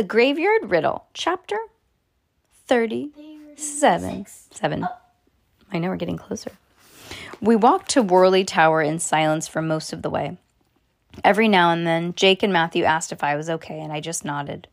The 0.00 0.06
Graveyard 0.06 0.70
Riddle, 0.70 1.04
Chapter 1.12 1.58
37. 2.68 4.24
Seven. 4.50 4.84
Oh. 4.84 4.96
I 5.70 5.78
know 5.78 5.90
we're 5.90 5.96
getting 5.96 6.16
closer. 6.16 6.52
We 7.42 7.54
walked 7.54 7.90
to 7.90 8.02
Worley 8.02 8.42
Tower 8.42 8.80
in 8.80 8.98
silence 8.98 9.46
for 9.46 9.60
most 9.60 9.92
of 9.92 10.00
the 10.00 10.08
way. 10.08 10.38
Every 11.22 11.48
now 11.48 11.70
and 11.70 11.86
then, 11.86 12.14
Jake 12.14 12.42
and 12.42 12.50
Matthew 12.50 12.84
asked 12.84 13.12
if 13.12 13.22
I 13.22 13.36
was 13.36 13.50
okay, 13.50 13.78
and 13.78 13.92
I 13.92 14.00
just 14.00 14.24
nodded. 14.24 14.68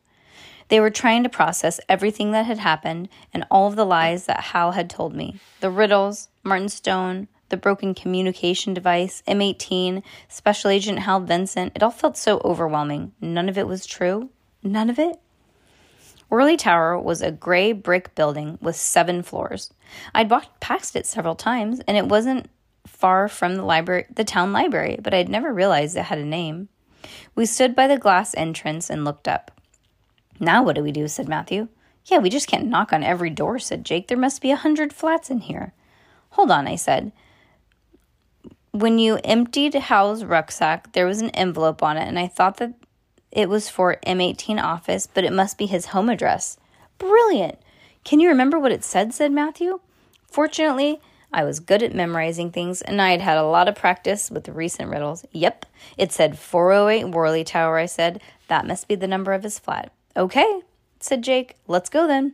They 0.70 0.80
were 0.80 0.90
trying 0.90 1.23
to 1.23 1.30
process 1.30 1.82
everything 1.90 2.32
that 2.32 2.46
had 2.46 2.59
happened 2.59 3.09
and 3.34 3.46
all 3.52 3.68
of 3.68 3.76
the 3.76 3.85
lies 3.85 4.27
that 4.27 4.40
Hal 4.40 4.71
had 4.71 4.90
told 4.90 5.13
me 5.13 5.41
the 5.59 5.70
riddles, 5.70 6.30
Martin 6.41 6.70
Stone, 6.70 7.27
the 7.49 7.57
broken 7.57 7.94
communication 7.94 8.73
device, 8.73 9.23
M18, 9.27 10.04
Special 10.30 10.71
Agent 10.71 10.99
Hal 10.99 11.20
Vincent. 11.20 11.73
It 11.76 11.84
all 11.84 11.91
felt 11.91 12.16
so 12.16 12.40
overwhelming. 12.46 13.12
None 13.20 13.49
of 13.49 13.57
it 13.57 13.68
was 13.68 13.85
true. 13.85 14.30
None 14.63 14.90
of 14.90 15.00
it. 15.00 15.20
Worley 16.30 16.58
Tower 16.58 17.00
was 17.00 17.22
a 17.22 17.32
gray 17.32 17.72
brick 17.72 18.13
building 18.13 18.58
with 18.62 18.76
seven 18.76 19.24
floors. 19.24 19.74
I'd 20.14 20.30
walked 20.30 20.60
past 20.60 20.96
it 20.96 21.05
several 21.05 21.36
times, 21.36 21.80
and 21.88 21.96
it 21.96 22.08
wasn't 22.08 22.49
far 22.86 23.27
from 23.27 23.55
the 23.55 23.64
library, 23.64 24.05
the 24.14 24.24
town 24.24 24.52
library, 24.52 24.98
but 25.02 25.14
I'd 25.14 25.30
never 25.30 25.54
realized 25.54 25.96
it 25.96 26.04
had 26.04 26.18
a 26.18 26.26
name. 26.26 26.68
We 27.36 27.46
stood 27.46 27.76
by 27.76 27.88
the 27.88 27.98
glass 27.98 28.34
entrance 28.36 28.90
and 28.90 29.05
looked 29.05 29.27
up. 29.27 29.52
Now 30.40 30.64
what 30.64 30.76
do 30.76 30.84
we 30.84 30.92
do? 30.92 31.08
said 31.08 31.30
Matthew. 31.30 31.70
Yeah, 32.05 32.20
we 32.20 32.30
just 32.30 32.48
can't 32.48 32.68
knock 32.68 32.94
on 32.94 33.04
every 33.04 33.30
door, 33.30 33.60
said 33.60 33.86
Jake. 33.86 34.08
There 34.08 34.18
must 34.18 34.42
be 34.42 34.52
a 34.52 34.55
hundred 34.55 34.94
flats 34.94 35.30
in 35.30 35.42
here. 35.42 35.74
Hold 36.32 36.52
on, 36.52 36.68
I 36.68 36.76
said. 36.76 37.12
When 38.71 38.99
you 38.99 39.20
emptied 39.24 39.74
Hal's 39.74 40.24
rucksack, 40.24 40.94
there 40.94 41.05
was 41.05 41.21
an 41.21 41.32
envelope 41.32 41.82
on 41.82 41.98
it, 41.98 42.08
and 42.08 42.20
I 42.20 42.27
thought 42.27 42.58
that 42.58 42.74
it 43.32 43.50
was 43.50 43.70
for 43.70 43.98
M18 44.06 44.62
office, 44.62 45.08
but 45.14 45.24
it 45.24 45.34
must 45.34 45.58
be 45.58 45.66
his 45.66 45.88
home 45.88 46.10
address. 46.10 46.58
Brilliant! 46.98 47.60
Can 48.04 48.20
you 48.20 48.30
remember 48.30 48.58
what 48.58 48.72
it 48.72 48.84
said? 48.84 49.14
said 49.14 49.32
Matthew. 49.32 49.80
Fortunately, 50.32 51.02
I 51.32 51.44
was 51.44 51.60
good 51.60 51.84
at 51.84 51.94
memorizing 51.94 52.52
things, 52.52 52.82
and 52.82 53.02
I 53.02 53.12
had 53.12 53.22
had 53.22 53.38
a 53.38 53.44
lot 53.44 53.68
of 53.68 53.76
practice 53.76 54.32
with 54.32 54.46
the 54.46 54.54
recent 54.54 54.90
riddles. 54.90 55.26
Yep, 55.34 55.66
it 55.98 56.12
said 56.12 56.40
408 56.40 57.14
Worley 57.14 57.44
Tower, 57.44 57.78
I 57.78 57.86
said. 57.86 58.22
That 58.48 58.66
must 58.66 58.88
be 58.88 58.96
the 58.96 59.08
number 59.08 59.34
of 59.34 59.44
his 59.44 59.60
flat. 59.60 59.92
Okay, 60.16 60.62
said 61.00 61.24
Jake. 61.24 61.55
Let's 61.68 61.90
go 61.90 62.08
then. 62.08 62.34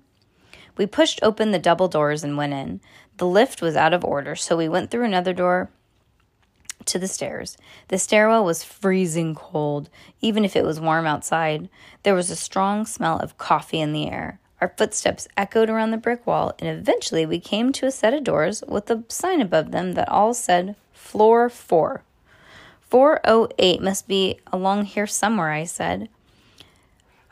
We 0.78 0.86
pushed 0.86 1.20
open 1.22 1.52
the 1.52 1.60
double 1.60 1.88
doors 1.88 2.24
and 2.24 2.38
went 2.38 2.54
in. 2.54 2.82
The 3.18 3.28
lift 3.28 3.62
was 3.62 3.76
out 3.76 3.94
of 3.94 4.06
order, 4.06 4.36
so 4.36 4.56
we 4.56 4.70
went 4.70 4.92
through 4.92 5.06
another 5.06 5.34
door 5.34 5.70
to 6.86 7.00
the 7.00 7.08
stairs. 7.08 7.58
The 7.88 7.98
stairwell 7.98 8.46
was 8.46 8.64
freezing 8.64 9.36
cold, 9.36 9.90
even 10.22 10.46
if 10.46 10.56
it 10.56 10.66
was 10.66 10.80
warm 10.80 11.06
outside. 11.06 11.70
There 12.04 12.16
was 12.16 12.30
a 12.30 12.36
strong 12.36 12.86
smell 12.86 13.18
of 13.20 13.38
coffee 13.38 13.80
in 13.80 13.94
the 13.94 14.10
air. 14.10 14.40
Our 14.62 14.74
footsteps 14.78 15.28
echoed 15.36 15.70
around 15.70 15.92
the 15.92 15.98
brick 15.98 16.26
wall, 16.26 16.54
and 16.60 16.70
eventually 16.70 17.26
we 17.26 17.40
came 17.40 17.72
to 17.74 17.86
a 17.86 17.92
set 17.92 18.14
of 18.14 18.24
doors 18.24 18.64
with 18.68 18.90
a 18.90 19.04
sign 19.10 19.42
above 19.42 19.72
them 19.72 19.94
that 19.94 20.10
all 20.10 20.34
said 20.34 20.76
Floor 20.94 21.50
4. 21.50 22.02
408 22.82 23.82
must 23.82 24.08
be 24.08 24.40
along 24.52 24.86
here 24.86 25.08
somewhere, 25.08 25.52
I 25.52 25.66
said. 25.66 26.10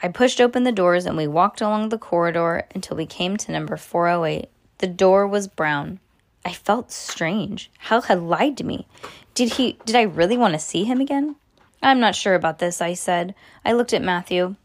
I 0.03 0.07
pushed 0.07 0.41
open 0.41 0.63
the 0.63 0.71
doors 0.71 1.05
and 1.05 1.15
we 1.15 1.27
walked 1.27 1.61
along 1.61 1.89
the 1.89 1.97
corridor 1.97 2.65
until 2.73 2.97
we 2.97 3.05
came 3.05 3.37
to 3.37 3.51
number 3.51 3.77
408. 3.77 4.49
The 4.79 4.87
door 4.87 5.27
was 5.27 5.47
brown. 5.47 5.99
I 6.43 6.53
felt 6.53 6.91
strange. 6.91 7.69
Hal 7.77 8.01
had 8.01 8.23
lied 8.23 8.57
to 8.57 8.63
me. 8.63 8.87
Did 9.41 9.53
he 9.53 9.79
did 9.85 9.95
I 9.95 10.03
really 10.03 10.37
want 10.37 10.53
to 10.53 10.59
see 10.59 10.83
him 10.83 11.01
again? 11.01 11.35
I'm 11.81 11.99
not 11.99 12.13
sure 12.13 12.35
about 12.35 12.59
this, 12.59 12.79
I 12.79 12.93
said. 12.93 13.33
I 13.65 13.73
looked 13.73 13.91
at 13.91 14.03
Matthew 14.03 14.55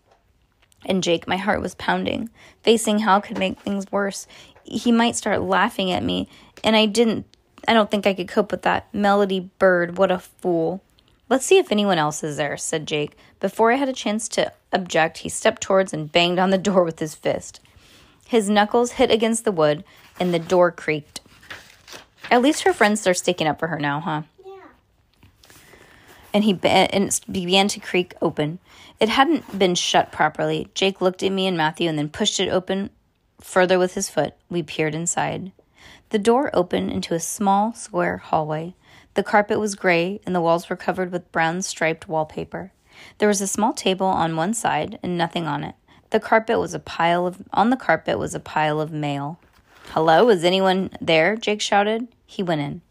and 0.84 1.02
Jake. 1.02 1.26
My 1.26 1.38
heart 1.38 1.62
was 1.62 1.74
pounding. 1.76 2.28
Facing 2.62 2.98
Hal 2.98 3.22
could 3.22 3.38
make 3.38 3.58
things 3.58 3.90
worse. 3.90 4.26
He 4.64 4.92
might 4.92 5.16
start 5.16 5.40
laughing 5.40 5.90
at 5.92 6.02
me, 6.02 6.28
and 6.62 6.76
I 6.76 6.84
didn't 6.84 7.24
I 7.66 7.72
don't 7.72 7.90
think 7.90 8.06
I 8.06 8.12
could 8.12 8.28
cope 8.28 8.50
with 8.50 8.60
that. 8.64 8.92
Melody 8.92 9.50
Bird, 9.58 9.96
what 9.96 10.10
a 10.10 10.18
fool. 10.18 10.82
Let's 11.30 11.46
see 11.46 11.56
if 11.56 11.72
anyone 11.72 11.96
else 11.96 12.22
is 12.22 12.36
there, 12.36 12.58
said 12.58 12.86
Jake. 12.86 13.16
Before 13.40 13.72
I 13.72 13.76
had 13.76 13.88
a 13.88 13.94
chance 13.94 14.28
to 14.28 14.52
object, 14.74 15.16
he 15.16 15.30
stepped 15.30 15.62
towards 15.62 15.94
and 15.94 16.12
banged 16.12 16.38
on 16.38 16.50
the 16.50 16.58
door 16.58 16.84
with 16.84 16.98
his 16.98 17.14
fist. 17.14 17.60
His 18.26 18.50
knuckles 18.50 18.92
hit 18.92 19.10
against 19.10 19.46
the 19.46 19.52
wood, 19.52 19.84
and 20.20 20.34
the 20.34 20.38
door 20.38 20.70
creaked. 20.70 21.22
At 22.30 22.42
least 22.42 22.64
her 22.64 22.74
friends 22.74 23.06
are 23.06 23.14
sticking 23.14 23.46
up 23.46 23.58
for 23.58 23.68
her 23.68 23.78
now, 23.78 24.00
huh? 24.00 24.22
And 26.36 26.44
he 26.44 26.52
be- 26.52 26.68
and 26.68 27.04
it 27.04 27.20
began 27.32 27.66
to 27.68 27.80
creak 27.80 28.12
open. 28.20 28.58
It 29.00 29.08
hadn't 29.08 29.58
been 29.58 29.74
shut 29.74 30.12
properly. 30.12 30.68
Jake 30.74 31.00
looked 31.00 31.22
at 31.22 31.32
me 31.32 31.46
and 31.46 31.56
Matthew 31.56 31.88
and 31.88 31.98
then 31.98 32.10
pushed 32.10 32.38
it 32.38 32.50
open 32.50 32.90
further 33.40 33.78
with 33.78 33.94
his 33.94 34.10
foot. 34.10 34.34
We 34.50 34.62
peered 34.62 34.94
inside. 34.94 35.52
The 36.10 36.18
door 36.18 36.50
opened 36.52 36.90
into 36.90 37.14
a 37.14 37.20
small, 37.20 37.72
square 37.72 38.18
hallway. 38.18 38.74
The 39.14 39.22
carpet 39.22 39.58
was 39.58 39.76
gray 39.76 40.20
and 40.26 40.34
the 40.34 40.42
walls 40.42 40.68
were 40.68 40.76
covered 40.76 41.10
with 41.10 41.32
brown 41.32 41.62
striped 41.62 42.06
wallpaper. 42.06 42.70
There 43.16 43.28
was 43.28 43.40
a 43.40 43.46
small 43.46 43.72
table 43.72 44.06
on 44.06 44.36
one 44.36 44.52
side 44.52 44.98
and 45.02 45.16
nothing 45.16 45.46
on 45.46 45.64
it. 45.64 45.74
The 46.10 46.20
carpet 46.20 46.58
was 46.58 46.74
a 46.74 46.78
pile 46.78 47.26
of 47.26 47.38
on 47.54 47.70
the 47.70 47.78
carpet 47.78 48.18
was 48.18 48.34
a 48.34 48.40
pile 48.40 48.78
of 48.78 48.92
mail. 48.92 49.40
Hello, 49.92 50.28
is 50.28 50.44
anyone 50.44 50.90
there? 51.00 51.34
Jake 51.34 51.62
shouted. 51.62 52.08
He 52.26 52.42
went 52.42 52.60
in. 52.60 52.82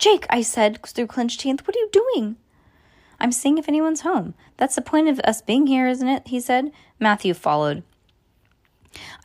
Jake, 0.00 0.26
I 0.28 0.42
said 0.42 0.84
through 0.84 1.06
clenched 1.06 1.38
teeth, 1.38 1.64
what 1.64 1.76
are 1.76 1.78
you 1.78 1.90
doing? 1.92 2.36
I'm 3.20 3.32
seeing 3.32 3.58
if 3.58 3.68
anyone's 3.68 4.02
home. 4.02 4.34
That's 4.56 4.74
the 4.74 4.82
point 4.82 5.08
of 5.08 5.20
us 5.20 5.42
being 5.42 5.66
here, 5.66 5.86
isn't 5.88 6.08
it? 6.08 6.28
He 6.28 6.40
said. 6.40 6.70
Matthew 6.98 7.34
followed. 7.34 7.82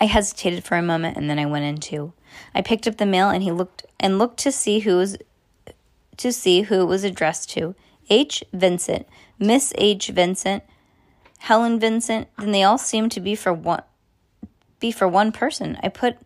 I 0.01 0.05
hesitated 0.05 0.63
for 0.63 0.75
a 0.75 0.81
moment 0.81 1.17
and 1.17 1.29
then 1.29 1.39
I 1.39 1.45
went 1.45 1.65
in 1.65 1.77
too. 1.77 2.13
I 2.53 2.61
picked 2.61 2.87
up 2.87 2.97
the 2.97 3.05
mail 3.05 3.29
and 3.29 3.43
he 3.43 3.51
looked 3.51 3.85
and 3.99 4.17
looked 4.17 4.39
to 4.39 4.51
see 4.51 4.79
who 4.79 4.97
was 4.97 5.17
to 6.17 6.33
see 6.33 6.63
who 6.63 6.81
it 6.81 6.85
was 6.85 7.03
addressed 7.03 7.49
to. 7.51 7.75
H. 8.09 8.43
Vincent, 8.51 9.07
Miss 9.37 9.71
H. 9.77 10.07
Vincent, 10.07 10.63
Helen 11.39 11.79
Vincent. 11.79 12.27
Then 12.37 12.51
they 12.51 12.63
all 12.63 12.77
seemed 12.77 13.11
to 13.13 13.19
be 13.19 13.35
for 13.35 13.53
one 13.53 13.83
be 14.79 14.91
for 14.91 15.07
one 15.07 15.31
person. 15.31 15.77
I 15.83 15.89
put 15.89 16.17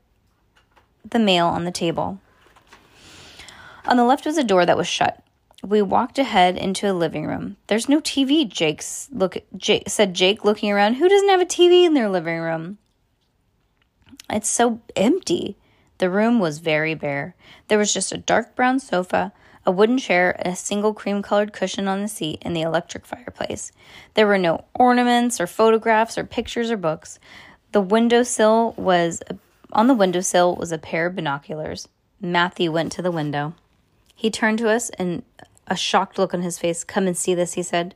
the 1.10 1.20
mail 1.20 1.48
on 1.48 1.66
the 1.66 1.72
table. 1.72 2.20
On 3.86 3.98
the 3.98 4.06
left 4.06 4.26
was 4.26 4.38
a 4.38 4.44
door 4.44 4.66
that 4.66 4.78
was 4.78 4.88
shut. 4.88 5.23
We 5.66 5.82
walked 5.82 6.20
ahead 6.20 6.58
into 6.58 6.92
a 6.92 6.94
living 6.94 7.26
room. 7.26 7.56
There's 7.68 7.88
no 7.88 8.02
TV, 8.02 8.48
Jake's 8.48 9.08
look 9.14 9.38
Jake 9.56 9.90
said 9.90 10.14
Jake 10.14 10.44
looking 10.44 10.70
around. 10.70 10.96
Who 10.96 11.08
doesn't 11.08 11.30
have 11.30 11.40
a 11.40 11.46
TV 11.46 11.86
in 11.86 11.94
their 11.94 12.10
living 12.10 12.40
room? 12.40 12.80
It's 14.30 14.50
so 14.50 14.82
empty. 14.98 15.56
The 16.00 16.10
room 16.10 16.40
was 16.40 16.60
very 16.60 16.96
bare. 16.96 17.36
There 17.70 17.78
was 17.78 17.94
just 17.94 18.12
a 18.12 18.18
dark 18.18 18.56
brown 18.56 18.80
sofa, 18.80 19.32
a 19.66 19.72
wooden 19.72 19.98
chair, 19.98 20.36
and 20.40 20.54
a 20.54 20.58
single 20.58 20.94
cream 20.94 21.22
colored 21.22 21.54
cushion 21.54 21.88
on 21.88 22.02
the 22.02 22.10
seat 22.10 22.40
and 22.42 22.54
the 22.54 22.62
electric 22.62 23.06
fireplace. 23.06 23.72
There 24.16 24.28
were 24.28 24.38
no 24.38 24.66
ornaments 24.74 25.40
or 25.40 25.48
photographs 25.48 26.18
or 26.18 26.26
pictures 26.26 26.72
or 26.72 26.78
books. 26.78 27.20
The 27.72 27.82
windowsill 27.82 28.74
was 28.76 29.24
on 29.72 29.88
the 29.88 29.94
windowsill 29.94 30.56
was 30.56 30.74
a 30.74 30.78
pair 30.78 31.06
of 31.06 31.16
binoculars. 31.16 31.88
Matthew 32.20 32.70
went 32.72 32.92
to 32.94 33.02
the 33.02 33.12
window. 33.12 33.54
He 34.14 34.30
turned 34.30 34.60
to 34.60 34.70
us 34.70 34.90
and 34.92 35.24
a 35.68 35.76
shocked 35.76 36.18
look 36.18 36.34
on 36.34 36.42
his 36.42 36.60
face. 36.60 36.84
Come 36.84 37.08
and 37.08 37.18
see 37.18 37.34
this, 37.34 37.54
he 37.54 37.64
said. 37.64 37.96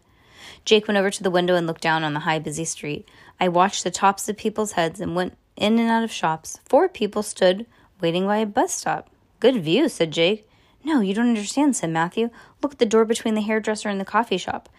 Jake 0.65 0.87
went 0.87 0.97
over 0.97 1.11
to 1.11 1.23
the 1.23 1.31
window 1.31 1.55
and 1.55 1.67
looked 1.67 1.81
down 1.81 2.03
on 2.03 2.13
the 2.13 2.21
high, 2.21 2.39
busy 2.39 2.65
street. 2.65 3.07
I 3.39 3.47
watched 3.47 3.83
the 3.83 3.91
tops 3.91 4.27
of 4.27 4.37
people's 4.37 4.73
heads 4.73 4.99
and 4.99 5.15
went 5.15 5.37
in 5.55 5.79
and 5.79 5.89
out 5.89 6.03
of 6.03 6.11
shops. 6.11 6.59
Four 6.65 6.87
people 6.89 7.23
stood 7.23 7.65
waiting 8.01 8.25
by 8.25 8.37
a 8.37 8.45
bus 8.45 8.73
stop. 8.73 9.09
Good 9.39 9.61
view, 9.63 9.89
said 9.89 10.11
Jake. 10.11 10.47
No, 10.83 11.01
you 11.01 11.13
don't 11.13 11.29
understand, 11.29 11.75
said 11.75 11.89
Matthew. 11.89 12.29
Look 12.61 12.73
at 12.73 12.79
the 12.79 12.85
door 12.85 13.05
between 13.05 13.33
the 13.33 13.41
hairdresser 13.41 13.89
and 13.89 13.99
the 13.99 14.05
coffee 14.05 14.37
shop. 14.37 14.69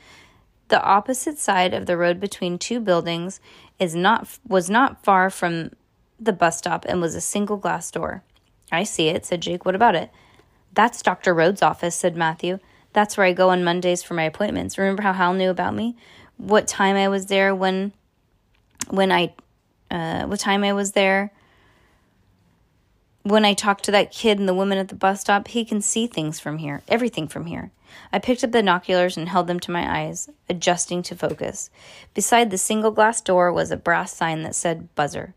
The 0.69 0.83
opposite 0.83 1.39
side 1.39 1.75
of 1.75 1.87
the 1.87 1.97
road 1.97 2.21
between 2.21 2.59
two 2.59 2.81
buildings 2.81 3.41
is 3.79 3.95
not 3.95 4.39
was 4.47 4.69
not 4.69 5.03
far 5.03 5.31
from 5.31 5.71
the 6.21 6.33
bus 6.33 6.59
stop 6.59 6.85
and 6.87 7.01
was 7.01 7.15
a 7.15 7.21
single 7.21 7.57
glass 7.57 7.91
door. 7.91 8.23
I 8.71 8.83
see 8.83 9.09
it, 9.09 9.25
said 9.25 9.41
Jake. 9.41 9.65
What 9.65 9.75
about 9.75 9.95
it? 9.95 10.11
That's 10.75 11.03
Dr. 11.03 11.33
Rhodes' 11.35 11.63
office, 11.63 11.95
said 11.95 12.17
Matthew. 12.17 12.59
That's 12.93 13.17
where 13.17 13.27
I 13.27 13.33
go 13.33 13.51
on 13.51 13.65
Mondays 13.65 14.03
for 14.03 14.15
my 14.15 14.25
appointments. 14.25 14.79
Remember 14.79 15.03
how 15.03 15.13
Hal 15.13 15.35
knew 15.35 15.51
about 15.51 15.75
me? 15.75 15.97
What 16.37 16.67
time 16.67 16.97
I 16.97 17.09
was 17.09 17.27
there 17.27 17.55
when 17.55 17.93
when 18.91 19.13
I, 19.13 19.35
uh, 19.91 20.25
what 20.25 20.41
time 20.41 20.65
I 20.65 20.73
was 20.73 20.93
there. 20.93 21.33
When 23.23 23.45
I 23.45 23.53
talked 23.53 23.85
to 23.85 23.91
that 23.91 24.13
kid 24.13 24.39
and 24.39 24.49
the 24.49 24.55
woman 24.55 24.79
at 24.79 24.89
the 24.89 24.95
bus 24.95 25.21
stop, 25.21 25.49
he 25.49 25.65
can 25.65 25.83
see 25.83 26.07
things 26.07 26.41
from 26.41 26.59
here, 26.59 26.83
everything 26.89 27.29
from 27.29 27.47
here. 27.47 27.73
I 28.13 28.19
picked 28.19 28.45
up 28.45 28.53
the 28.53 28.59
binoculars 28.59 29.17
and 29.17 29.29
held 29.29 29.47
them 29.47 29.61
to 29.61 29.71
my 29.71 30.01
eyes, 30.01 30.31
adjusting 30.49 31.03
to 31.05 31.17
focus. 31.17 31.71
Beside 32.15 32.51
the 32.51 32.59
single 32.59 32.91
glass 32.91 33.21
door 33.21 33.53
was 33.53 33.71
a 33.71 33.77
brass 33.77 34.13
sign 34.15 34.43
that 34.43 34.55
said 34.55 34.95
buzzer. 34.95 35.35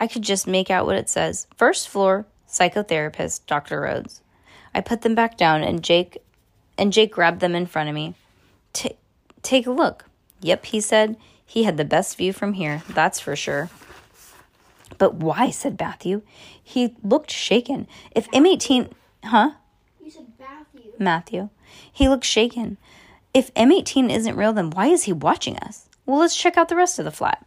I 0.00 0.06
could 0.06 0.22
just 0.22 0.46
make 0.46 0.70
out 0.70 0.86
what 0.86 0.96
it 0.96 1.08
says 1.08 1.46
First 1.56 1.88
floor, 1.88 2.26
psychotherapist, 2.48 3.46
Dr. 3.46 3.80
Rhodes. 3.80 4.22
I 4.74 4.80
put 4.80 5.02
them 5.02 5.14
back 5.14 5.36
down 5.36 5.62
and 5.62 5.84
Jake 5.84 6.22
and 6.76 6.92
Jake 6.92 7.12
grabbed 7.12 7.40
them 7.40 7.54
in 7.54 7.66
front 7.66 7.88
of 7.88 7.94
me. 7.94 8.14
Take 9.42 9.66
a 9.66 9.70
look. 9.70 10.06
Yep, 10.40 10.66
he 10.66 10.80
said. 10.80 11.16
He 11.44 11.64
had 11.64 11.76
the 11.76 11.84
best 11.84 12.16
view 12.16 12.32
from 12.32 12.54
here, 12.54 12.82
that's 12.88 13.20
for 13.20 13.36
sure. 13.36 13.70
But 14.98 15.14
why? 15.14 15.50
said 15.50 15.78
Matthew. 15.78 16.22
He 16.62 16.94
looked 17.02 17.30
shaken. 17.30 17.86
If 18.14 18.30
M18. 18.30 18.90
Huh? 19.24 19.52
You 20.02 20.10
said 20.10 20.26
Matthew. 20.38 20.92
Matthew. 20.98 21.48
He 21.92 22.08
looked 22.08 22.24
shaken. 22.24 22.78
If 23.32 23.52
M18 23.54 24.10
isn't 24.10 24.36
real, 24.36 24.52
then 24.52 24.70
why 24.70 24.86
is 24.86 25.04
he 25.04 25.12
watching 25.12 25.56
us? 25.58 25.88
Well, 26.06 26.20
let's 26.20 26.36
check 26.36 26.56
out 26.56 26.68
the 26.68 26.76
rest 26.76 26.98
of 26.98 27.04
the 27.04 27.10
flat, 27.10 27.44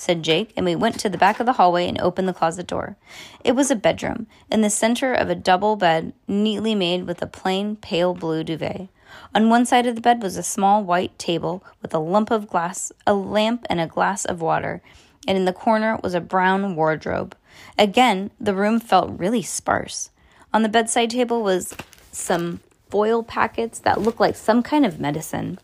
said 0.00 0.22
Jake, 0.22 0.52
and 0.56 0.64
we 0.64 0.74
went 0.74 0.98
to 1.00 1.08
the 1.08 1.18
back 1.18 1.40
of 1.40 1.46
the 1.46 1.54
hallway 1.54 1.86
and 1.86 2.00
opened 2.00 2.26
the 2.26 2.32
closet 2.32 2.66
door. 2.66 2.96
It 3.44 3.52
was 3.52 3.70
a 3.70 3.76
bedroom, 3.76 4.26
in 4.50 4.62
the 4.62 4.70
center 4.70 5.12
of 5.12 5.28
a 5.28 5.34
double 5.34 5.76
bed, 5.76 6.14
neatly 6.26 6.74
made 6.74 7.06
with 7.06 7.20
a 7.20 7.26
plain, 7.26 7.76
pale 7.76 8.14
blue 8.14 8.42
duvet. 8.42 8.88
On 9.34 9.50
one 9.50 9.66
side 9.66 9.86
of 9.86 9.96
the 9.96 10.00
bed 10.00 10.22
was 10.22 10.36
a 10.36 10.42
small 10.42 10.82
white 10.82 11.18
table 11.18 11.62
with 11.82 11.92
a 11.92 11.98
lump 11.98 12.30
of 12.30 12.48
glass, 12.48 12.92
a 13.06 13.14
lamp, 13.14 13.66
and 13.68 13.80
a 13.80 13.86
glass 13.86 14.24
of 14.24 14.40
water, 14.40 14.80
and 15.28 15.36
in 15.36 15.44
the 15.44 15.52
corner 15.52 15.98
was 16.02 16.14
a 16.14 16.20
brown 16.20 16.76
wardrobe. 16.76 17.36
Again, 17.78 18.30
the 18.40 18.54
room 18.54 18.80
felt 18.80 19.18
really 19.18 19.42
sparse. 19.42 20.10
On 20.54 20.62
the 20.62 20.68
bedside 20.68 21.10
table 21.10 21.42
was 21.42 21.76
some 22.10 22.60
foil 22.88 23.22
packets 23.22 23.78
that 23.80 24.00
looked 24.00 24.20
like 24.20 24.34
some 24.34 24.62
kind 24.62 24.86
of 24.86 24.98
medicine. 24.98 25.58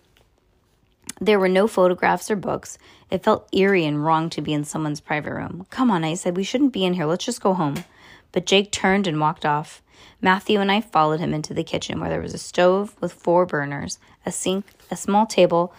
There 1.20 1.40
were 1.40 1.48
no 1.48 1.66
photographs 1.66 2.30
or 2.30 2.36
books. 2.36 2.78
It 3.10 3.22
felt 3.22 3.48
eerie 3.52 3.84
and 3.84 4.04
wrong 4.04 4.28
to 4.30 4.42
be 4.42 4.52
in 4.52 4.64
someone's 4.64 5.00
private 5.00 5.32
room. 5.32 5.66
Come 5.70 5.90
on, 5.90 6.04
I 6.04 6.14
said, 6.14 6.36
we 6.36 6.44
shouldn't 6.44 6.72
be 6.72 6.84
in 6.84 6.94
here. 6.94 7.06
Let's 7.06 7.24
just 7.24 7.40
go 7.40 7.54
home. 7.54 7.84
But 8.32 8.46
Jake 8.46 8.70
turned 8.70 9.06
and 9.06 9.20
walked 9.20 9.46
off. 9.46 9.82
Matthew 10.20 10.60
and 10.60 10.70
I 10.70 10.80
followed 10.80 11.20
him 11.20 11.32
into 11.32 11.54
the 11.54 11.64
kitchen 11.64 12.00
where 12.00 12.10
there 12.10 12.20
was 12.20 12.34
a 12.34 12.38
stove 12.38 12.94
with 13.00 13.12
four 13.12 13.46
burners, 13.46 13.98
a 14.24 14.32
sink, 14.32 14.66
a 14.90 14.96
small 14.96 15.26
table, 15.26 15.72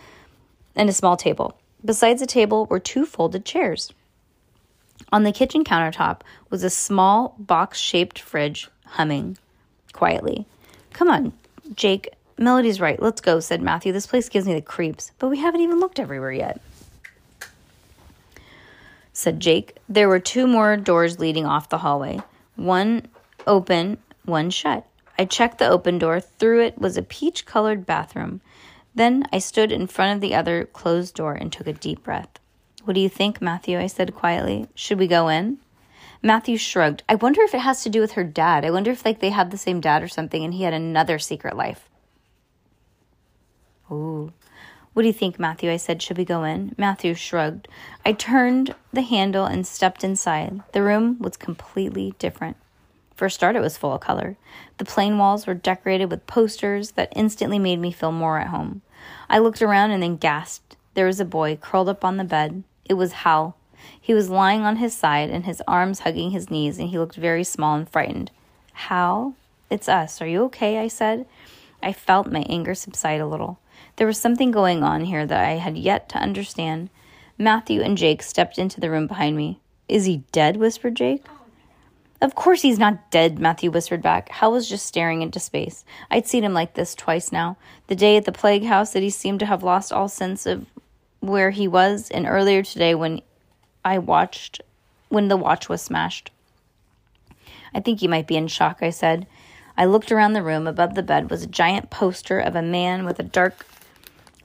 and 0.75 0.89
a 0.89 0.93
small 0.93 1.17
table. 1.17 1.59
Besides 1.83 2.19
the 2.19 2.27
table 2.27 2.65
were 2.65 2.79
two 2.79 3.05
folded 3.05 3.45
chairs. 3.45 3.93
On 5.11 5.23
the 5.23 5.31
kitchen 5.31 5.63
countertop 5.63 6.21
was 6.49 6.63
a 6.63 6.69
small 6.69 7.35
box 7.37 7.77
shaped 7.77 8.19
fridge 8.19 8.69
humming 8.85 9.37
quietly. 9.93 10.45
Come 10.93 11.09
on, 11.09 11.33
Jake. 11.75 12.09
Melody's 12.37 12.79
right. 12.79 13.01
Let's 13.01 13.21
go, 13.21 13.39
said 13.39 13.61
Matthew. 13.61 13.91
This 13.91 14.07
place 14.07 14.29
gives 14.29 14.45
me 14.45 14.53
the 14.53 14.61
creeps, 14.61 15.11
but 15.17 15.29
we 15.29 15.39
haven't 15.39 15.61
even 15.61 15.79
looked 15.79 15.99
everywhere 15.99 16.31
yet. 16.31 16.61
Said 19.13 19.39
Jake. 19.39 19.77
There 19.89 20.07
were 20.07 20.19
two 20.19 20.45
more 20.45 20.77
doors 20.77 21.19
leading 21.19 21.45
off 21.45 21.69
the 21.69 21.79
hallway, 21.79 22.21
one 22.55 23.07
open 23.47 23.97
one 24.27 24.49
shut. 24.49 24.85
I 25.17 25.25
checked 25.25 25.57
the 25.57 25.67
open 25.67 25.97
door. 25.97 26.19
Through 26.19 26.61
it 26.65 26.77
was 26.77 26.97
a 26.97 27.01
peach 27.01 27.45
colored 27.45 27.85
bathroom. 27.85 28.41
Then 28.93 29.27
I 29.31 29.39
stood 29.39 29.71
in 29.71 29.87
front 29.87 30.15
of 30.15 30.21
the 30.21 30.35
other 30.35 30.65
closed 30.65 31.15
door 31.15 31.33
and 31.33 31.51
took 31.51 31.67
a 31.67 31.73
deep 31.73 32.03
breath. 32.03 32.39
What 32.83 32.93
do 32.93 32.99
you 32.99 33.09
think, 33.09 33.41
Matthew? 33.41 33.79
I 33.79 33.87
said 33.87 34.15
quietly. 34.15 34.67
Should 34.75 34.99
we 34.99 35.07
go 35.07 35.27
in? 35.27 35.57
Matthew 36.21 36.57
shrugged. 36.57 37.03
I 37.07 37.15
wonder 37.15 37.41
if 37.41 37.53
it 37.53 37.59
has 37.59 37.83
to 37.83 37.89
do 37.89 38.01
with 38.01 38.13
her 38.13 38.23
dad. 38.23 38.65
I 38.65 38.71
wonder 38.71 38.91
if 38.91 39.05
like 39.05 39.19
they 39.19 39.29
had 39.29 39.51
the 39.51 39.57
same 39.57 39.81
dad 39.81 40.03
or 40.03 40.07
something 40.07 40.43
and 40.43 40.53
he 40.53 40.63
had 40.63 40.73
another 40.73 41.19
secret 41.19 41.55
life. 41.55 41.89
Ooh. 43.91 44.31
What 44.93 45.03
do 45.03 45.07
you 45.07 45.13
think, 45.13 45.37
Matthew? 45.37 45.71
I 45.71 45.77
said, 45.77 46.01
Should 46.01 46.17
we 46.17 46.25
go 46.25 46.43
in? 46.43 46.73
Matthew 46.77 47.13
shrugged. 47.13 47.67
I 48.03 48.13
turned 48.13 48.73
the 48.91 49.03
handle 49.03 49.45
and 49.45 49.67
stepped 49.67 50.03
inside. 50.03 50.63
The 50.73 50.81
room 50.81 51.17
was 51.19 51.37
completely 51.37 52.15
different. 52.17 52.57
For 53.15 53.25
a 53.25 53.31
start, 53.31 53.55
it 53.55 53.61
was 53.61 53.77
full 53.77 53.93
of 53.93 54.01
color. 54.01 54.37
The 54.77 54.85
plain 54.85 55.17
walls 55.17 55.45
were 55.45 55.53
decorated 55.53 56.09
with 56.09 56.27
posters 56.27 56.91
that 56.91 57.13
instantly 57.15 57.59
made 57.59 57.79
me 57.79 57.91
feel 57.91 58.11
more 58.11 58.39
at 58.39 58.47
home. 58.47 58.81
I 59.29 59.39
looked 59.39 59.61
around 59.61 59.91
and 59.91 60.01
then 60.01 60.17
gasped. 60.17 60.75
There 60.93 61.05
was 61.05 61.19
a 61.19 61.25
boy 61.25 61.57
curled 61.57 61.89
up 61.89 62.03
on 62.03 62.17
the 62.17 62.23
bed. 62.23 62.63
It 62.85 62.95
was 62.95 63.13
Hal. 63.13 63.55
He 63.99 64.13
was 64.13 64.29
lying 64.29 64.61
on 64.61 64.77
his 64.77 64.95
side 64.95 65.29
and 65.29 65.45
his 65.45 65.61
arms 65.67 65.99
hugging 65.99 66.31
his 66.31 66.49
knees, 66.49 66.79
and 66.79 66.89
he 66.89 66.97
looked 66.97 67.15
very 67.15 67.43
small 67.43 67.75
and 67.75 67.87
frightened. 67.87 68.31
Hal, 68.73 69.35
it's 69.69 69.89
us. 69.89 70.21
Are 70.21 70.27
you 70.27 70.43
okay? 70.45 70.79
I 70.79 70.87
said. 70.87 71.25
I 71.81 71.93
felt 71.93 72.31
my 72.31 72.45
anger 72.49 72.73
subside 72.73 73.21
a 73.21 73.27
little. 73.27 73.59
There 73.97 74.07
was 74.07 74.19
something 74.19 74.51
going 74.51 74.83
on 74.83 75.05
here 75.05 75.25
that 75.25 75.45
I 75.45 75.53
had 75.53 75.77
yet 75.77 76.07
to 76.09 76.19
understand. 76.19 76.89
Matthew 77.37 77.81
and 77.81 77.97
Jake 77.97 78.23
stepped 78.23 78.57
into 78.57 78.79
the 78.79 78.89
room 78.89 79.07
behind 79.07 79.35
me. 79.35 79.59
Is 79.89 80.05
he 80.05 80.23
dead? 80.31 80.57
whispered 80.57 80.95
Jake. 80.95 81.25
Of 82.21 82.35
course 82.35 82.61
he's 82.61 82.79
not 82.79 83.11
dead, 83.11 83.37
Matthew 83.39 83.69
whispered 83.69 84.01
back. 84.01 84.29
Hal 84.29 84.51
was 84.51 84.69
just 84.69 84.85
staring 84.85 85.21
into 85.21 85.39
space. 85.39 85.83
I'd 86.09 86.27
seen 86.27 86.43
him 86.43 86.53
like 86.53 86.73
this 86.73 86.95
twice 86.95 87.31
now. 87.31 87.57
The 87.87 87.95
day 87.95 88.17
at 88.17 88.25
the 88.25 88.31
plague 88.31 88.65
house 88.65 88.93
that 88.93 89.03
he 89.03 89.09
seemed 89.09 89.39
to 89.41 89.45
have 89.45 89.63
lost 89.63 89.93
all 89.93 90.07
sense 90.07 90.45
of 90.45 90.65
where 91.19 91.51
he 91.51 91.67
was, 91.67 92.09
and 92.09 92.25
earlier 92.25 92.63
today 92.63 92.95
when 92.95 93.21
I 93.83 93.97
watched 93.97 94.61
when 95.09 95.27
the 95.27 95.37
watch 95.37 95.69
was 95.69 95.81
smashed. 95.81 96.31
I 97.73 97.79
think 97.79 97.99
he 97.99 98.07
might 98.07 98.27
be 98.27 98.35
in 98.35 98.47
shock, 98.47 98.79
I 98.81 98.89
said. 98.89 99.25
I 99.77 99.85
looked 99.85 100.11
around 100.11 100.33
the 100.33 100.43
room. 100.43 100.67
Above 100.67 100.95
the 100.95 101.03
bed 101.03 101.29
was 101.29 101.43
a 101.43 101.47
giant 101.47 101.89
poster 101.89 102.39
of 102.39 102.55
a 102.55 102.61
man 102.61 103.05
with 103.05 103.19
a 103.19 103.23
dark 103.23 103.65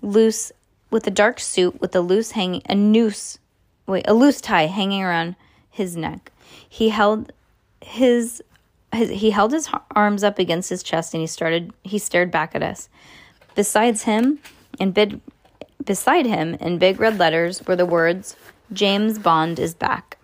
loose 0.02 0.52
with 0.90 1.06
a 1.06 1.10
dark 1.10 1.40
suit 1.40 1.80
with 1.80 1.94
a 1.96 2.00
loose 2.00 2.32
hanging 2.32 2.62
a 2.68 2.74
noose 2.74 3.38
wait, 3.86 4.04
a 4.06 4.14
loose 4.14 4.40
tie 4.40 4.66
hanging 4.66 5.02
around 5.02 5.36
his 5.70 5.96
neck. 5.96 6.30
He 6.68 6.90
held 6.90 7.32
his, 7.80 8.42
his 8.92 9.10
he 9.10 9.30
held 9.30 9.52
his 9.52 9.68
arms 9.94 10.22
up 10.22 10.38
against 10.38 10.70
his 10.70 10.82
chest 10.82 11.14
and 11.14 11.20
he 11.20 11.26
started 11.26 11.72
he 11.82 11.98
stared 11.98 12.30
back 12.30 12.54
at 12.54 12.62
us. 12.62 12.88
Besides 13.54 14.04
him, 14.04 14.38
in 14.78 14.92
big 14.92 15.20
beside 15.84 16.26
him 16.26 16.54
in 16.54 16.78
big 16.78 17.00
red 17.00 17.18
letters 17.18 17.66
were 17.66 17.76
the 17.76 17.86
words 17.86 18.36
James 18.72 19.18
Bond 19.18 19.58
is 19.58 19.74
back. 19.74 20.18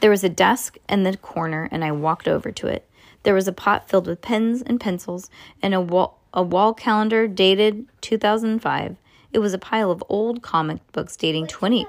There 0.00 0.10
was 0.10 0.22
a 0.22 0.28
desk 0.28 0.78
in 0.88 1.02
the 1.02 1.16
corner 1.16 1.68
and 1.70 1.84
I 1.84 1.92
walked 1.92 2.28
over 2.28 2.52
to 2.52 2.66
it. 2.66 2.88
There 3.24 3.34
was 3.34 3.48
a 3.48 3.52
pot 3.52 3.88
filled 3.88 4.06
with 4.06 4.22
pens 4.22 4.62
and 4.62 4.80
pencils 4.80 5.28
and 5.60 5.74
a 5.74 5.80
wall, 5.80 6.17
a 6.32 6.42
wall 6.42 6.74
calendar 6.74 7.26
dated 7.26 7.86
2005. 8.00 8.96
It 9.32 9.38
was 9.38 9.52
a 9.52 9.58
pile 9.58 9.90
of 9.90 10.02
old 10.08 10.42
comic 10.42 10.80
books 10.92 11.16
dating 11.16 11.48
20 11.48 11.86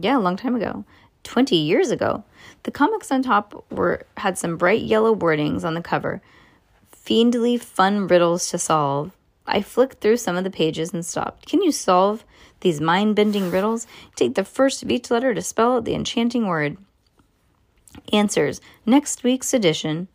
Yeah, 0.00 0.18
a 0.18 0.20
long 0.20 0.36
time 0.36 0.54
ago. 0.54 0.84
20 1.24 1.56
years 1.56 1.90
ago. 1.90 2.24
The 2.64 2.70
comics 2.70 3.10
on 3.10 3.22
top 3.22 3.64
were 3.70 4.06
had 4.16 4.38
some 4.38 4.56
bright 4.56 4.82
yellow 4.82 5.14
wordings 5.14 5.64
on 5.64 5.74
the 5.74 5.82
cover. 5.82 6.20
Fiendly 6.94 7.60
fun 7.60 8.06
riddles 8.06 8.48
to 8.50 8.58
solve. 8.58 9.12
I 9.46 9.60
flicked 9.60 10.00
through 10.00 10.18
some 10.18 10.36
of 10.36 10.44
the 10.44 10.50
pages 10.50 10.92
and 10.92 11.04
stopped. 11.04 11.46
Can 11.46 11.62
you 11.62 11.72
solve 11.72 12.24
these 12.60 12.80
mind 12.80 13.16
bending 13.16 13.50
riddles? 13.50 13.86
Take 14.14 14.34
the 14.34 14.44
first 14.44 14.82
of 14.82 14.90
each 14.90 15.10
letter 15.10 15.34
to 15.34 15.42
spell 15.42 15.76
out 15.76 15.84
the 15.84 15.94
enchanting 15.94 16.46
word. 16.46 16.76
Answers. 18.12 18.60
Next 18.86 19.24
week's 19.24 19.52
edition. 19.52 20.08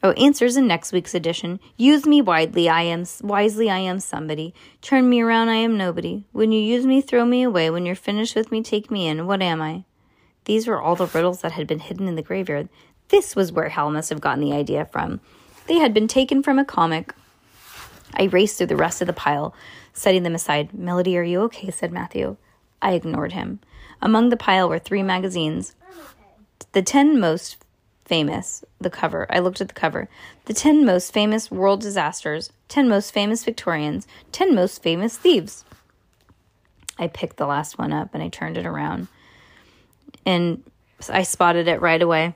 Oh, 0.00 0.12
answers 0.12 0.56
in 0.56 0.68
next 0.68 0.92
week's 0.92 1.14
edition. 1.14 1.58
Use 1.76 2.06
me 2.06 2.22
widely, 2.22 2.68
I 2.68 2.82
am 2.82 3.04
wisely, 3.20 3.68
I 3.68 3.78
am 3.78 3.98
somebody. 3.98 4.54
Turn 4.80 5.08
me 5.08 5.20
around, 5.20 5.48
I 5.48 5.56
am 5.56 5.76
nobody. 5.76 6.24
When 6.30 6.52
you 6.52 6.60
use 6.60 6.86
me, 6.86 7.00
throw 7.00 7.24
me 7.24 7.42
away. 7.42 7.68
When 7.68 7.84
you're 7.84 7.96
finished 7.96 8.36
with 8.36 8.52
me, 8.52 8.62
take 8.62 8.92
me 8.92 9.08
in. 9.08 9.26
What 9.26 9.42
am 9.42 9.60
I? 9.60 9.84
These 10.44 10.68
were 10.68 10.80
all 10.80 10.94
the 10.94 11.06
riddles 11.06 11.40
that 11.40 11.52
had 11.52 11.66
been 11.66 11.80
hidden 11.80 12.06
in 12.06 12.14
the 12.14 12.22
graveyard. 12.22 12.68
This 13.08 13.34
was 13.34 13.50
where 13.50 13.70
Hal 13.70 13.90
must 13.90 14.10
have 14.10 14.20
gotten 14.20 14.42
the 14.42 14.52
idea 14.52 14.84
from. 14.84 15.20
They 15.66 15.78
had 15.78 15.92
been 15.92 16.08
taken 16.08 16.44
from 16.44 16.60
a 16.60 16.64
comic. 16.64 17.12
I 18.14 18.24
raced 18.24 18.58
through 18.58 18.68
the 18.68 18.76
rest 18.76 19.00
of 19.00 19.08
the 19.08 19.12
pile, 19.12 19.52
setting 19.92 20.22
them 20.22 20.34
aside. 20.34 20.72
Melody, 20.72 21.18
are 21.18 21.22
you 21.24 21.40
okay? 21.42 21.70
said 21.70 21.92
Matthew. 21.92 22.36
I 22.80 22.92
ignored 22.92 23.32
him. 23.32 23.58
Among 24.00 24.28
the 24.28 24.36
pile 24.36 24.68
were 24.68 24.78
three 24.78 25.02
magazines. 25.02 25.74
The 26.72 26.82
ten 26.82 27.18
most 27.18 27.56
famous, 28.08 28.64
the 28.80 28.90
cover. 28.90 29.26
I 29.30 29.38
looked 29.38 29.60
at 29.60 29.68
the 29.68 29.74
cover. 29.74 30.08
The 30.46 30.54
ten 30.54 30.84
most 30.84 31.12
famous 31.12 31.50
world 31.50 31.80
disasters, 31.80 32.50
ten 32.68 32.88
most 32.88 33.12
famous 33.12 33.44
Victorians, 33.44 34.06
ten 34.32 34.54
most 34.54 34.82
famous 34.82 35.16
thieves. 35.16 35.64
I 36.98 37.06
picked 37.06 37.36
the 37.36 37.46
last 37.46 37.78
one 37.78 37.92
up 37.92 38.14
and 38.14 38.22
I 38.22 38.28
turned 38.28 38.56
it 38.56 38.66
around 38.66 39.08
and 40.26 40.62
I 41.08 41.22
spotted 41.22 41.68
it 41.68 41.80
right 41.80 42.02
away. 42.02 42.34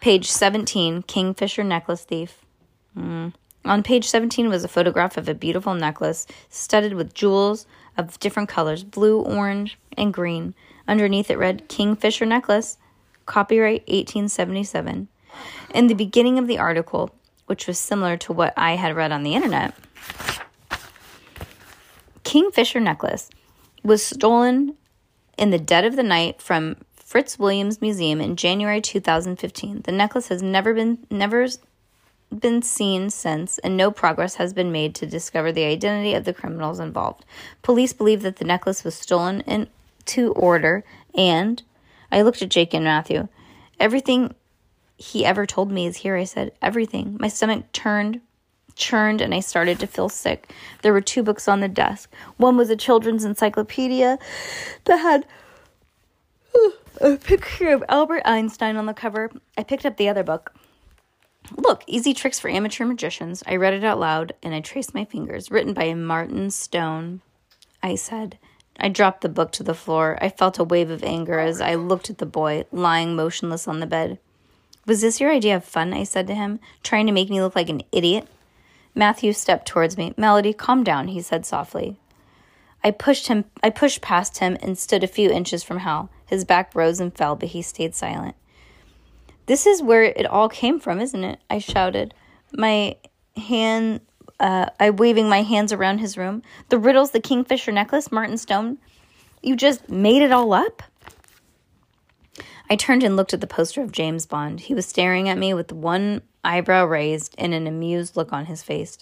Page 0.00 0.30
17, 0.30 1.02
Kingfisher 1.02 1.64
Necklace 1.64 2.04
Thief. 2.04 2.44
Mm. 2.96 3.34
On 3.64 3.82
page 3.82 4.08
17 4.08 4.48
was 4.48 4.64
a 4.64 4.68
photograph 4.68 5.16
of 5.16 5.28
a 5.28 5.34
beautiful 5.34 5.74
necklace 5.74 6.26
studded 6.48 6.94
with 6.94 7.14
jewels, 7.14 7.66
of 7.96 8.18
different 8.20 8.48
colors 8.48 8.84
blue, 8.84 9.20
orange, 9.20 9.78
and 9.96 10.14
green. 10.14 10.54
Underneath 10.86 11.30
it 11.30 11.38
read 11.38 11.68
Kingfisher 11.68 12.24
Necklace, 12.24 12.78
copyright 13.28 13.82
1877. 13.82 15.06
In 15.72 15.86
the 15.86 15.94
beginning 15.94 16.38
of 16.38 16.48
the 16.48 16.58
article, 16.58 17.14
which 17.46 17.68
was 17.68 17.78
similar 17.78 18.16
to 18.16 18.32
what 18.32 18.54
I 18.56 18.72
had 18.72 18.96
read 18.96 19.12
on 19.12 19.22
the 19.22 19.34
internet, 19.34 19.74
Kingfisher 22.24 22.80
Necklace 22.80 23.30
was 23.84 24.04
stolen 24.04 24.74
in 25.38 25.50
the 25.50 25.58
dead 25.58 25.84
of 25.84 25.94
the 25.94 26.02
night 26.02 26.42
from 26.42 26.76
Fritz 26.96 27.38
Williams 27.38 27.80
Museum 27.80 28.20
in 28.20 28.34
January 28.34 28.80
2015. 28.80 29.82
The 29.82 29.92
necklace 29.92 30.28
has 30.28 30.42
never 30.42 30.74
been 30.74 31.06
never 31.10 31.46
been 32.36 32.60
seen 32.60 33.08
since, 33.08 33.58
and 33.58 33.76
no 33.76 33.90
progress 33.90 34.34
has 34.34 34.52
been 34.52 34.72
made 34.72 34.94
to 34.96 35.06
discover 35.06 35.52
the 35.52 35.64
identity 35.64 36.12
of 36.12 36.24
the 36.24 36.34
criminals 36.34 36.80
involved. 36.80 37.24
Police 37.62 37.92
believe 37.92 38.22
that 38.22 38.36
the 38.36 38.44
necklace 38.44 38.84
was 38.84 38.94
stolen 38.94 39.40
in 39.42 39.68
to 40.06 40.32
order, 40.32 40.84
and 41.14 41.62
I 42.10 42.22
looked 42.22 42.42
at 42.42 42.48
Jake 42.48 42.74
and 42.74 42.84
Matthew. 42.84 43.28
Everything 43.78 44.34
he 44.96 45.24
ever 45.24 45.46
told 45.46 45.70
me 45.70 45.86
is 45.86 45.98
here, 45.98 46.16
I 46.16 46.24
said. 46.24 46.52
Everything. 46.60 47.16
My 47.20 47.28
stomach 47.28 47.70
turned, 47.72 48.20
churned, 48.74 49.20
and 49.20 49.34
I 49.34 49.40
started 49.40 49.78
to 49.80 49.86
feel 49.86 50.08
sick. 50.08 50.52
There 50.82 50.92
were 50.92 51.00
two 51.00 51.22
books 51.22 51.46
on 51.46 51.60
the 51.60 51.68
desk. 51.68 52.12
One 52.36 52.56
was 52.56 52.70
a 52.70 52.76
children's 52.76 53.24
encyclopedia 53.24 54.18
that 54.84 54.96
had 54.96 55.26
uh, 56.54 56.70
a 57.00 57.16
picture 57.16 57.68
of 57.68 57.84
Albert 57.88 58.22
Einstein 58.24 58.76
on 58.76 58.86
the 58.86 58.94
cover. 58.94 59.30
I 59.56 59.62
picked 59.62 59.86
up 59.86 59.96
the 59.96 60.08
other 60.08 60.24
book. 60.24 60.52
Look, 61.56 61.84
Easy 61.86 62.12
Tricks 62.12 62.38
for 62.38 62.50
Amateur 62.50 62.84
Magicians. 62.84 63.42
I 63.46 63.56
read 63.56 63.74
it 63.74 63.84
out 63.84 64.00
loud 64.00 64.32
and 64.42 64.54
I 64.54 64.60
traced 64.60 64.94
my 64.94 65.04
fingers. 65.04 65.50
Written 65.50 65.72
by 65.72 65.94
Martin 65.94 66.50
Stone. 66.50 67.22
I 67.82 67.94
said. 67.94 68.38
I 68.78 68.88
dropped 68.88 69.22
the 69.22 69.28
book 69.28 69.52
to 69.52 69.62
the 69.62 69.74
floor. 69.74 70.18
I 70.20 70.28
felt 70.28 70.58
a 70.58 70.64
wave 70.64 70.90
of 70.90 71.02
anger 71.02 71.38
as 71.38 71.60
I 71.60 71.74
looked 71.74 72.10
at 72.10 72.18
the 72.18 72.26
boy, 72.26 72.64
lying 72.70 73.16
motionless 73.16 73.66
on 73.66 73.80
the 73.80 73.86
bed. 73.86 74.18
Was 74.86 75.00
this 75.00 75.20
your 75.20 75.30
idea 75.30 75.56
of 75.56 75.64
fun? 75.64 75.92
I 75.92 76.04
said 76.04 76.26
to 76.28 76.34
him, 76.34 76.60
trying 76.82 77.06
to 77.06 77.12
make 77.12 77.28
me 77.28 77.42
look 77.42 77.56
like 77.56 77.68
an 77.68 77.82
idiot. 77.92 78.28
Matthew 78.94 79.32
stepped 79.32 79.66
towards 79.66 79.98
me. 79.98 80.14
Melody, 80.16 80.52
calm 80.52 80.84
down, 80.84 81.08
he 81.08 81.20
said 81.20 81.44
softly. 81.44 81.98
I 82.82 82.92
pushed 82.92 83.26
him 83.26 83.44
I 83.62 83.70
pushed 83.70 84.00
past 84.00 84.38
him 84.38 84.56
and 84.62 84.78
stood 84.78 85.02
a 85.02 85.08
few 85.08 85.30
inches 85.30 85.62
from 85.62 85.78
Hal. 85.78 86.10
His 86.26 86.44
back 86.44 86.74
rose 86.74 87.00
and 87.00 87.14
fell, 87.14 87.34
but 87.36 87.50
he 87.50 87.62
stayed 87.62 87.94
silent. 87.94 88.36
This 89.46 89.66
is 89.66 89.82
where 89.82 90.04
it 90.04 90.26
all 90.26 90.48
came 90.48 90.78
from, 90.78 91.00
isn't 91.00 91.24
it? 91.24 91.40
I 91.50 91.58
shouted. 91.58 92.14
My 92.52 92.96
hand 93.36 94.00
uh, 94.40 94.66
I 94.78 94.90
waving 94.90 95.28
my 95.28 95.42
hands 95.42 95.72
around 95.72 95.98
his 95.98 96.16
room. 96.16 96.42
The 96.68 96.78
riddles, 96.78 97.10
the 97.10 97.20
kingfisher 97.20 97.72
necklace, 97.72 98.12
Martin 98.12 98.38
Stone. 98.38 98.78
You 99.42 99.56
just 99.56 99.88
made 99.88 100.22
it 100.22 100.32
all 100.32 100.52
up? 100.52 100.82
I 102.70 102.76
turned 102.76 103.02
and 103.02 103.16
looked 103.16 103.32
at 103.32 103.40
the 103.40 103.46
poster 103.46 103.82
of 103.82 103.92
James 103.92 104.26
Bond. 104.26 104.60
He 104.60 104.74
was 104.74 104.86
staring 104.86 105.28
at 105.28 105.38
me 105.38 105.54
with 105.54 105.72
one 105.72 106.22
eyebrow 106.44 106.84
raised 106.84 107.34
and 107.38 107.54
an 107.54 107.66
amused 107.66 108.16
look 108.16 108.32
on 108.32 108.46
his 108.46 108.62
face. 108.62 108.98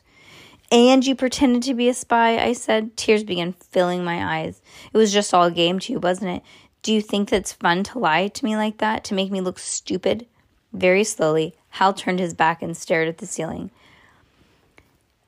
And 0.71 1.07
you 1.07 1.15
pretended 1.15 1.63
to 1.65 1.75
be 1.75 1.89
a 1.89 1.95
spy, 1.95 2.39
I 2.39 2.53
said. 2.53 2.97
Tears 2.97 3.25
began 3.25 3.53
filling 3.53 4.05
my 4.05 4.39
eyes. 4.39 4.61
It 4.93 4.97
was 4.97 5.13
just 5.13 5.33
all 5.33 5.45
a 5.45 5.51
game 5.51 5.79
to 5.81 5.93
you, 5.93 6.01
wasn't 6.01 6.37
it? 6.37 6.43
Do 6.83 6.93
you 6.93 7.01
think 7.01 7.29
that's 7.29 7.53
fun 7.53 7.83
to 7.85 7.99
lie 7.99 8.29
to 8.29 8.45
me 8.45 8.57
like 8.57 8.79
that, 8.79 9.05
to 9.05 9.15
make 9.15 9.31
me 9.31 9.41
look 9.41 9.59
stupid? 9.59 10.27
Very 10.73 11.05
slowly, 11.05 11.55
Hal 11.71 11.95
turned 11.95 12.21
his 12.21 12.35
back 12.35 12.63
and 12.63 12.77
stared 12.77 13.09
at 13.09 13.19
the 13.19 13.27
ceiling. 13.27 13.71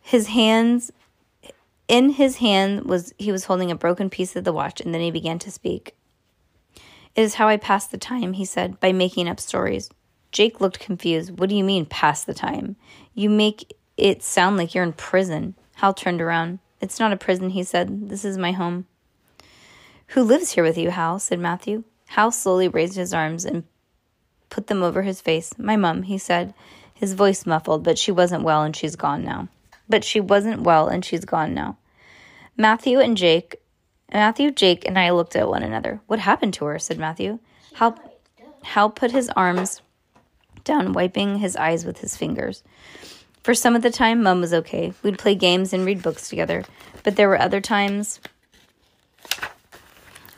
His 0.09 0.29
hands 0.29 0.91
in 1.87 2.13
his 2.13 2.37
hand 2.37 2.87
was 2.87 3.13
he 3.19 3.31
was 3.31 3.45
holding 3.45 3.71
a 3.71 3.75
broken 3.77 4.09
piece 4.09 4.37
of 4.37 4.45
the 4.45 4.55
watch 4.55 4.81
and 4.81 4.95
then 4.95 5.03
he 5.03 5.11
began 5.11 5.39
to 5.41 5.51
speak. 5.51 5.95
It 7.15 7.21
is 7.21 7.35
how 7.35 7.47
I 7.47 7.59
pass 7.59 7.87
the 7.87 7.99
time, 7.99 8.33
he 8.33 8.47
said, 8.47 8.81
by 8.81 8.91
making 8.91 9.29
up 9.29 9.39
stories. 9.39 9.91
Jake 10.33 10.63
looked 10.63 10.81
confused. 10.81 11.39
What 11.39 11.51
do 11.51 11.55
you 11.55 11.63
mean, 11.63 11.85
pass 11.85 12.25
the 12.25 12.33
time? 12.33 12.77
You 13.13 13.29
make 13.29 13.77
it 13.99 14.23
sound 14.23 14.57
like 14.57 14.75
you're 14.75 14.83
in 14.83 14.95
prison. 14.95 15.57
Hal 15.75 15.93
turned 15.93 16.23
around. 16.23 16.61
It's 16.81 16.99
not 16.99 17.13
a 17.13 17.19
prison, 17.19 17.51
he 17.51 17.63
said. 17.63 18.09
This 18.09 18.25
is 18.25 18.39
my 18.39 18.53
home. 18.53 18.87
Who 20.07 20.23
lives 20.23 20.53
here 20.53 20.65
with 20.65 20.79
you, 20.79 20.89
Hal? 20.89 21.19
said 21.19 21.39
Matthew. 21.39 21.85
Hal 22.07 22.33
slowly 22.33 22.69
raised 22.69 22.97
his 22.97 23.13
arms 23.13 23.45
and 23.45 23.65
put 24.49 24.69
them 24.69 24.83
over 24.83 25.03
his 25.03 25.21
face. 25.21 25.53
My 25.59 25.77
mum, 25.77 26.05
he 26.05 26.17
said, 26.17 26.55
his 26.95 27.13
voice 27.13 27.45
muffled, 27.45 27.85
but 27.85 27.99
she 27.99 28.11
wasn't 28.11 28.43
well 28.43 28.63
and 28.63 28.75
she's 28.75 28.97
gone 28.97 29.23
now. 29.23 29.49
But 29.89 30.05
she 30.05 30.21
wasn't 30.21 30.63
well 30.63 30.89
and 30.89 31.05
she's 31.05 31.25
gone 31.25 31.55
now. 31.55 31.79
Matthew 32.57 32.99
and 32.99 33.17
Jake, 33.17 33.61
Matthew, 34.13 34.51
Jake, 34.51 34.87
and 34.87 34.99
I 34.99 35.11
looked 35.11 35.37
at 35.37 35.49
one 35.49 35.63
another. 35.63 36.01
What 36.07 36.19
happened 36.19 36.55
to 36.55 36.65
her? 36.65 36.79
said 36.79 36.99
Matthew. 36.99 37.39
Hal, 37.75 37.99
Hal 38.63 38.91
put 38.91 39.11
his 39.11 39.29
arms 39.31 39.83
down, 40.65 40.93
wiping 40.93 41.39
his 41.39 41.57
eyes 41.57 41.85
with 41.85 41.99
his 41.99 42.17
fingers. 42.17 42.63
For 43.43 43.55
some 43.55 43.77
of 43.77 43.83
the 43.83 43.91
time, 43.91 44.23
Mum 44.23 44.41
was 44.41 44.53
okay. 44.53 44.93
We'd 45.03 45.19
play 45.19 45.35
games 45.35 45.73
and 45.73 45.85
read 45.85 46.03
books 46.03 46.29
together. 46.29 46.65
But 47.03 47.17
there 47.17 47.29
were 47.29 47.41
other 47.41 47.61
times, 47.61 48.21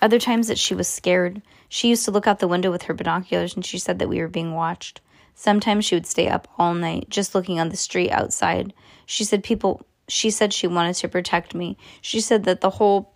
other 0.03 0.19
times 0.19 0.49
that 0.49 0.59
she 0.59 0.75
was 0.75 0.89
scared. 0.89 1.43
She 1.69 1.89
used 1.89 2.05
to 2.05 2.11
look 2.11 2.27
out 2.27 2.41
the 2.41 2.49
window 2.49 2.71
with 2.71 2.83
her 2.83 2.95
binoculars 2.95 3.55
and 3.55 3.65
she 3.65 3.79
said 3.79 3.99
that 3.99 4.09
we 4.09 4.21
were 4.21 4.29
being 4.29 4.55
watched. 4.55 5.01
Sometimes 5.41 5.87
she 5.87 5.95
would 5.95 6.05
stay 6.05 6.29
up 6.29 6.47
all 6.59 6.75
night 6.75 7.09
just 7.09 7.35
looking 7.35 7.59
on 7.59 7.71
the 7.71 7.77
street 7.79 8.11
outside. 8.11 8.75
She 9.07 9.25
said 9.25 9.43
people 9.43 9.87
she 10.07 10.29
said 10.29 10.53
she 10.53 10.67
wanted 10.67 10.97
to 10.97 11.09
protect 11.09 11.55
me. 11.55 11.79
She 12.03 12.21
said 12.21 12.45
that 12.45 12.61
the 12.61 12.69
whole 12.69 13.15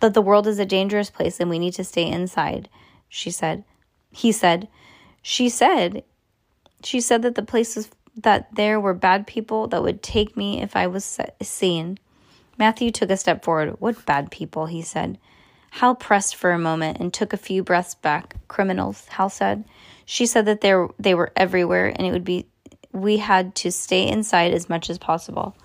that 0.00 0.14
the 0.14 0.22
world 0.22 0.46
is 0.46 0.58
a 0.58 0.64
dangerous 0.64 1.10
place 1.10 1.38
and 1.38 1.50
we 1.50 1.58
need 1.58 1.74
to 1.74 1.84
stay 1.84 2.08
inside. 2.08 2.70
She 3.10 3.30
said. 3.30 3.64
He 4.10 4.32
said. 4.32 4.68
She 5.20 5.50
said. 5.50 6.04
She 6.84 7.02
said 7.02 7.20
that 7.20 7.34
the 7.34 7.42
place 7.42 7.76
was 7.76 7.90
that 8.16 8.48
there 8.54 8.80
were 8.80 8.94
bad 8.94 9.26
people 9.26 9.66
that 9.68 9.82
would 9.82 10.02
take 10.02 10.38
me 10.38 10.62
if 10.62 10.74
I 10.74 10.86
was 10.86 11.20
seen. 11.42 11.98
Matthew 12.56 12.90
took 12.90 13.10
a 13.10 13.16
step 13.18 13.44
forward. 13.44 13.76
What 13.78 14.06
bad 14.06 14.30
people? 14.30 14.64
he 14.64 14.80
said. 14.80 15.18
Hal 15.70 15.94
pressed 15.94 16.36
for 16.36 16.50
a 16.52 16.58
moment 16.58 16.98
and 16.98 17.12
took 17.12 17.32
a 17.32 17.38
few 17.38 17.62
breaths 17.62 17.94
back. 17.94 18.36
Criminals, 18.48 19.06
Hal 19.08 19.30
said. 19.30 19.64
She 20.06 20.26
said 20.26 20.46
that 20.46 20.60
there 20.60 20.88
they 20.98 21.14
were 21.14 21.32
everywhere 21.36 21.92
and 21.94 22.06
it 22.06 22.12
would 22.12 22.24
be 22.24 22.46
we 22.92 23.18
had 23.18 23.54
to 23.56 23.70
stay 23.70 24.06
inside 24.08 24.52
as 24.52 24.68
much 24.68 24.90
as 24.90 24.98
possible. 24.98 25.56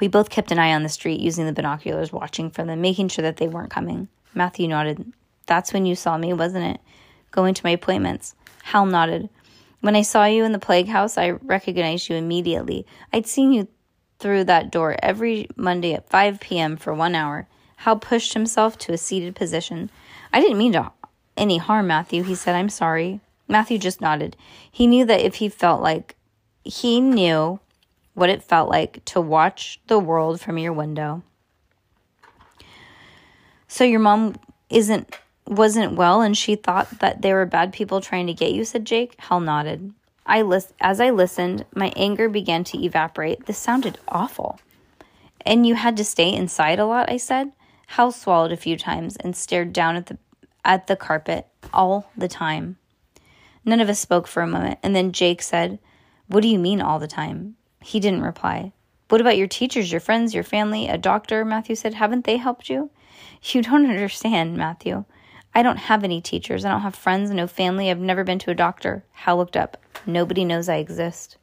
We 0.00 0.08
both 0.08 0.30
kept 0.30 0.52
an 0.52 0.58
eye 0.58 0.74
on 0.74 0.82
the 0.82 0.88
street 0.88 1.20
using 1.20 1.46
the 1.46 1.52
binoculars, 1.52 2.12
watching 2.12 2.50
for 2.50 2.64
them, 2.64 2.80
making 2.82 3.08
sure 3.08 3.22
that 3.22 3.38
they 3.38 3.48
weren't 3.48 3.70
coming. 3.70 4.08
Matthew 4.34 4.68
nodded. 4.68 5.12
That's 5.46 5.72
when 5.72 5.86
you 5.86 5.94
saw 5.94 6.18
me, 6.18 6.32
wasn't 6.32 6.76
it? 6.76 6.80
Going 7.30 7.54
to 7.54 7.64
my 7.64 7.70
appointments. 7.70 8.34
Hal 8.62 8.84
nodded. 8.86 9.30
When 9.80 9.96
I 9.96 10.02
saw 10.02 10.24
you 10.24 10.44
in 10.44 10.52
the 10.52 10.58
plague 10.58 10.88
house, 10.88 11.16
I 11.16 11.30
recognized 11.30 12.08
you 12.08 12.16
immediately. 12.16 12.86
I'd 13.12 13.26
seen 13.26 13.52
you 13.52 13.68
through 14.18 14.44
that 14.44 14.70
door 14.70 14.96
every 15.02 15.48
Monday 15.56 15.94
at 15.94 16.10
5 16.10 16.40
p.m. 16.40 16.76
for 16.76 16.92
one 16.92 17.14
hour. 17.14 17.48
Hal 17.76 17.98
pushed 17.98 18.34
himself 18.34 18.76
to 18.78 18.92
a 18.92 18.98
seated 18.98 19.36
position. 19.36 19.90
I 20.32 20.40
didn't 20.40 20.58
mean 20.58 20.72
to 20.72 20.92
any 21.36 21.58
harm, 21.58 21.86
Matthew, 21.86 22.22
he 22.22 22.34
said. 22.34 22.54
I'm 22.54 22.68
sorry. 22.68 23.20
Matthew 23.48 23.78
just 23.78 24.00
nodded. 24.00 24.36
He 24.70 24.86
knew 24.86 25.04
that 25.04 25.20
if 25.20 25.36
he 25.36 25.48
felt 25.48 25.82
like 25.82 26.16
he 26.64 27.00
knew 27.00 27.60
what 28.14 28.30
it 28.30 28.42
felt 28.42 28.68
like 28.68 29.04
to 29.04 29.20
watch 29.20 29.80
the 29.86 29.98
world 29.98 30.40
from 30.40 30.58
your 30.58 30.72
window. 30.72 31.22
So 33.68 33.84
your 33.84 34.00
mom 34.00 34.36
isn't 34.70 35.14
wasn't 35.46 35.92
well 35.92 36.22
and 36.22 36.36
she 36.36 36.56
thought 36.56 36.98
that 36.98 37.22
there 37.22 37.36
were 37.36 37.46
bad 37.46 37.72
people 37.72 38.00
trying 38.00 38.26
to 38.26 38.34
get 38.34 38.52
you, 38.52 38.64
said 38.64 38.84
Jake. 38.84 39.14
Hal 39.18 39.38
nodded. 39.38 39.92
I 40.24 40.42
lis- 40.42 40.72
as 40.80 41.00
I 41.00 41.10
listened, 41.10 41.64
my 41.72 41.92
anger 41.94 42.28
began 42.28 42.64
to 42.64 42.84
evaporate. 42.84 43.46
This 43.46 43.58
sounded 43.58 43.98
awful. 44.08 44.58
And 45.42 45.64
you 45.64 45.76
had 45.76 45.96
to 45.98 46.04
stay 46.04 46.32
inside 46.32 46.80
a 46.80 46.86
lot, 46.86 47.08
I 47.08 47.16
said. 47.16 47.52
Hal 47.86 48.12
swallowed 48.12 48.52
a 48.52 48.56
few 48.56 48.76
times 48.76 49.16
and 49.16 49.36
stared 49.36 49.72
down 49.72 49.96
at 49.96 50.06
the 50.06 50.18
at 50.64 50.88
the 50.88 50.96
carpet 50.96 51.46
all 51.72 52.10
the 52.16 52.28
time. 52.28 52.76
None 53.64 53.80
of 53.80 53.88
us 53.88 53.98
spoke 53.98 54.26
for 54.26 54.42
a 54.42 54.46
moment, 54.46 54.78
and 54.82 54.94
then 54.94 55.12
Jake 55.12 55.42
said, 55.42 55.78
What 56.28 56.42
do 56.42 56.48
you 56.48 56.58
mean 56.58 56.80
all 56.80 56.98
the 56.98 57.06
time? 57.06 57.56
He 57.80 58.00
didn't 58.00 58.22
reply. 58.22 58.72
What 59.08 59.20
about 59.20 59.36
your 59.36 59.46
teachers, 59.46 59.90
your 59.90 60.00
friends, 60.00 60.34
your 60.34 60.42
family, 60.44 60.88
a 60.88 60.98
doctor? 60.98 61.44
Matthew 61.44 61.76
said, 61.76 61.94
Haven't 61.94 62.24
they 62.24 62.36
helped 62.36 62.68
you? 62.68 62.90
You 63.42 63.62
don't 63.62 63.86
understand, 63.90 64.56
Matthew. 64.56 65.04
I 65.54 65.62
don't 65.62 65.78
have 65.78 66.04
any 66.04 66.20
teachers. 66.20 66.64
I 66.64 66.70
don't 66.70 66.82
have 66.82 66.94
friends, 66.94 67.30
no 67.30 67.46
family. 67.46 67.90
I've 67.90 67.98
never 67.98 68.24
been 68.24 68.38
to 68.40 68.50
a 68.50 68.54
doctor. 68.54 69.04
Hal 69.12 69.38
looked 69.38 69.56
up. 69.56 69.78
Nobody 70.04 70.44
knows 70.44 70.68
I 70.68 70.76
exist. 70.76 71.38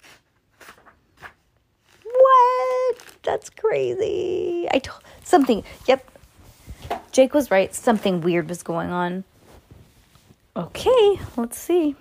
What? 2.03 2.97
That's 3.23 3.49
crazy. 3.49 4.67
I 4.71 4.79
told 4.79 5.01
something. 5.23 5.63
Yep. 5.87 6.12
Jake 7.11 7.33
was 7.33 7.51
right. 7.51 7.73
Something 7.73 8.21
weird 8.21 8.49
was 8.49 8.63
going 8.63 8.91
on. 8.91 9.23
Okay, 10.55 11.19
let's 11.35 11.57
see. 11.57 11.95